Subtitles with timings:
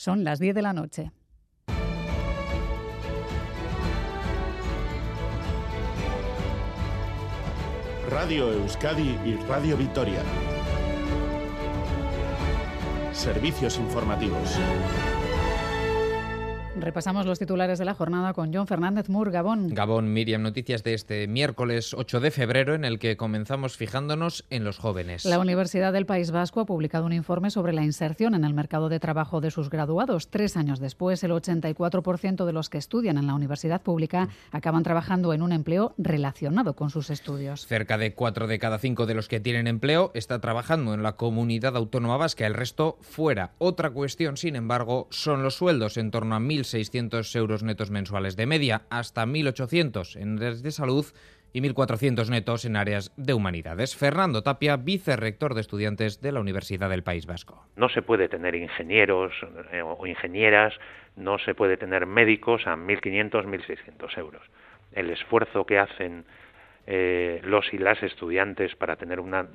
[0.00, 1.12] Son las 10 de la noche.
[8.08, 10.22] Radio Euskadi y Radio Vitoria.
[13.12, 14.58] Servicios informativos.
[16.80, 19.68] Repasamos los titulares de la jornada con John Fernández Mur, Gabón.
[19.68, 24.64] Gabón, Miriam, noticias de este miércoles 8 de febrero en el que comenzamos fijándonos en
[24.64, 25.26] los jóvenes.
[25.26, 28.88] La Universidad del País Vasco ha publicado un informe sobre la inserción en el mercado
[28.88, 30.30] de trabajo de sus graduados.
[30.30, 35.34] Tres años después, el 84% de los que estudian en la universidad pública acaban trabajando
[35.34, 37.66] en un empleo relacionado con sus estudios.
[37.66, 41.16] Cerca de cuatro de cada cinco de los que tienen empleo está trabajando en la
[41.16, 43.52] comunidad autónoma vasca, el resto fuera.
[43.58, 48.36] Otra cuestión, sin embargo, son los sueldos, en torno a 1.000 1.600 euros netos mensuales
[48.36, 51.06] de media, hasta 1.800 en áreas de salud
[51.52, 53.96] y 1.400 netos en áreas de humanidades.
[53.96, 57.66] Fernando Tapia, vicerrector de estudiantes de la Universidad del País Vasco.
[57.76, 59.32] No se puede tener ingenieros
[59.72, 60.74] eh, o ingenieras,
[61.16, 64.42] no se puede tener médicos a 1.500, 1.600 euros.
[64.92, 66.24] El esfuerzo que hacen
[66.86, 69.46] eh, los y las estudiantes para tener una,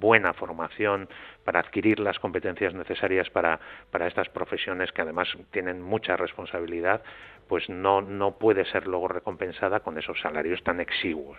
[0.00, 1.08] buena formación,
[1.44, 7.02] para adquirir las competencias necesarias para, para estas profesiones que además tienen mucha responsabilidad,
[7.48, 11.38] pues no, no puede ser luego recompensada con esos salarios tan exiguos.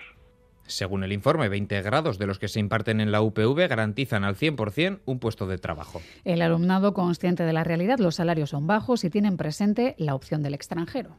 [0.67, 4.35] Según el informe, 20 grados de los que se imparten en la UPV garantizan al
[4.35, 6.01] 100% un puesto de trabajo.
[6.23, 10.43] El alumnado consciente de la realidad, los salarios son bajos y tienen presente la opción
[10.43, 11.17] del extranjero.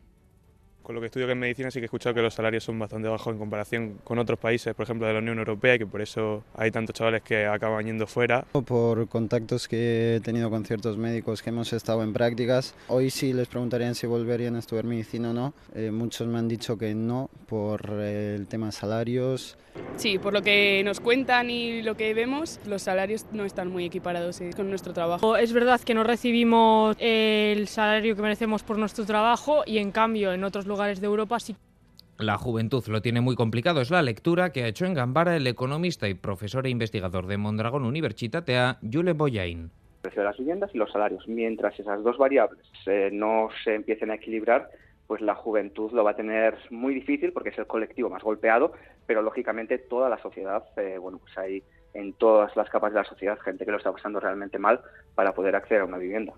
[0.83, 2.79] Con lo que estudio que en medicina sí que he escuchado que los salarios son
[2.79, 5.87] bastante bajos en comparación con otros países, por ejemplo de la Unión Europea, y que
[5.87, 8.45] por eso hay tantos chavales que acaban yendo fuera.
[8.53, 13.33] Por contactos que he tenido con ciertos médicos que hemos estado en prácticas, hoy sí
[13.33, 15.55] les preguntarían si volverían a estudiar medicina o no.
[15.75, 19.57] Eh, muchos me han dicho que no por el tema de salarios.
[19.97, 23.85] Sí, por lo que nos cuentan y lo que vemos, los salarios no están muy
[23.85, 25.37] equiparados eh, con nuestro trabajo.
[25.37, 30.33] Es verdad que no recibimos el salario que merecemos por nuestro trabajo y en cambio
[30.33, 31.57] en otros lugares de Europa sí.
[32.19, 33.81] La juventud lo tiene muy complicado.
[33.81, 37.37] Es la lectura que ha hecho en Gambara el economista y profesor e investigador de
[37.37, 39.63] Mondragón Universitatea, Jule Boyain.
[39.63, 41.27] El precio de las viviendas y los salarios.
[41.27, 44.69] Mientras esas dos variables eh, no se empiecen a equilibrar,
[45.07, 48.73] pues la juventud lo va a tener muy difícil porque es el colectivo más golpeado,
[49.07, 51.63] pero lógicamente toda la sociedad, eh, bueno, pues hay
[51.95, 54.81] en todas las capas de la sociedad gente que lo está pasando realmente mal
[55.15, 56.33] para poder acceder a una vivienda.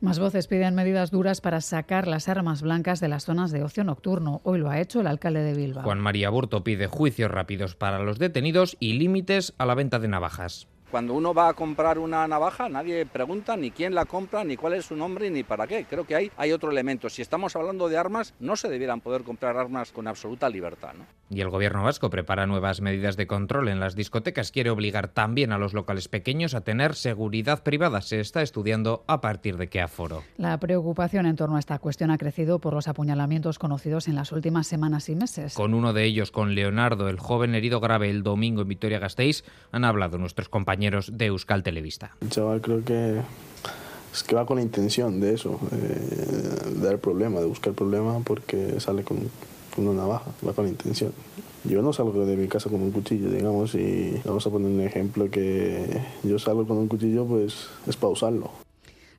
[0.00, 3.82] Más voces piden medidas duras para sacar las armas blancas de las zonas de ocio
[3.82, 4.40] nocturno.
[4.44, 5.82] Hoy lo ha hecho el alcalde de Bilbao.
[5.82, 10.06] Juan María Burto pide juicios rápidos para los detenidos y límites a la venta de
[10.06, 10.68] navajas.
[10.90, 14.72] Cuando uno va a comprar una navaja, nadie pregunta ni quién la compra, ni cuál
[14.72, 15.84] es su nombre, ni para qué.
[15.84, 17.10] Creo que hay, hay otro elemento.
[17.10, 20.94] Si estamos hablando de armas, no se debieran poder comprar armas con absoluta libertad.
[20.96, 21.04] ¿no?
[21.28, 24.50] Y el gobierno vasco prepara nuevas medidas de control en las discotecas.
[24.50, 28.00] Quiere obligar también a los locales pequeños a tener seguridad privada.
[28.00, 30.22] Se está estudiando a partir de qué aforo.
[30.38, 34.32] La preocupación en torno a esta cuestión ha crecido por los apuñalamientos conocidos en las
[34.32, 35.52] últimas semanas y meses.
[35.52, 39.84] Con uno de ellos, con Leonardo, el joven herido grave el domingo en Vitoria-Gasteiz, han
[39.84, 42.12] hablado nuestros compañeros de Euskal Televista.
[42.20, 43.20] El chaval creo que
[44.12, 48.80] es que va con la intención de eso, de dar problema, de buscar problema porque
[48.80, 49.18] sale con,
[49.74, 51.12] con una navaja, va con la intención.
[51.64, 54.80] Yo no salgo de mi casa con un cuchillo, digamos, y vamos a poner un
[54.80, 58.67] ejemplo que yo salgo con un cuchillo, pues es para usarlo.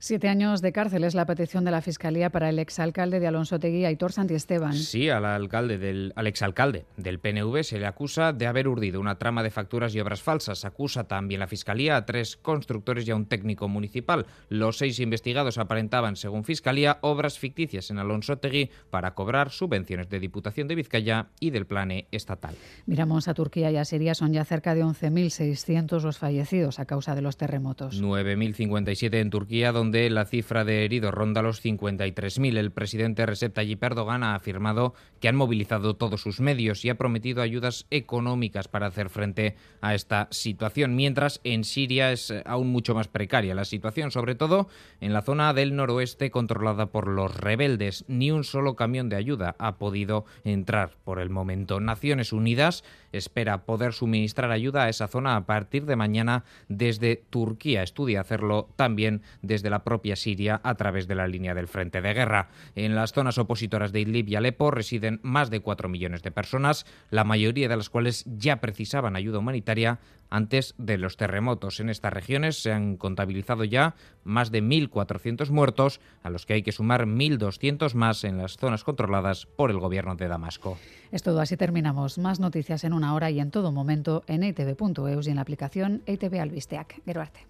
[0.02, 3.60] Siete años de cárcel es la petición de la Fiscalía para el exalcalde de Alonso
[3.60, 4.74] Tegui, Aitor Santiesteban.
[4.74, 9.18] Sí, al, alcalde del, al exalcalde del PNV se le acusa de haber urdido una
[9.20, 10.64] trama de facturas y obras falsas.
[10.64, 14.26] Acusa también la Fiscalía a tres constructores y a un técnico municipal.
[14.48, 20.22] Los seis investigados aparentaban, según Fiscalía, obras ficticias en Alonso Tegui para cobrar subvenciones de
[20.22, 22.56] Diputación de Vizcaya y del Plane Estatal.
[22.86, 24.16] Miramos a Turquía y a Siria.
[24.16, 28.02] Son ya cerca de 11.600 los fallecidos a causa de los terremotos.
[28.02, 32.58] 9.057 en Turquía, donde donde la cifra de heridos ronda los 53.000.
[32.58, 36.96] El presidente Recep Tayyip Erdogan ha afirmado que han movilizado todos sus medios y ha
[36.96, 42.94] prometido ayudas económicas para hacer frente a esta situación, mientras en Siria es aún mucho
[42.94, 44.68] más precaria la situación, sobre todo
[45.02, 48.06] en la zona del noroeste controlada por los rebeldes.
[48.08, 51.80] Ni un solo camión de ayuda ha podido entrar por el momento.
[51.80, 57.82] Naciones Unidas espera poder suministrar ayuda a esa zona a partir de mañana desde Turquía.
[57.82, 62.50] Estudia hacerlo también desde propia Siria a través de la línea del frente de guerra.
[62.76, 66.86] En las zonas opositoras de Idlib y Alepo residen más de 4 millones de personas,
[67.10, 70.00] la mayoría de las cuales ya precisaban ayuda humanitaria
[70.30, 71.80] antes de los terremotos.
[71.80, 76.64] En estas regiones se han contabilizado ya más de 1.400 muertos, a los que hay
[76.64, 80.78] que sumar 1.200 más en las zonas controladas por el gobierno de Damasco.
[81.12, 82.18] Es todo, así terminamos.
[82.18, 86.04] Más noticias en una hora y en todo momento en itv.eus y en la aplicación
[86.06, 87.02] ITV Albisteac.
[87.06, 87.48] Geruarte.